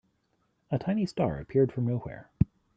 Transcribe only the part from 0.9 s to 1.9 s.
star appeared from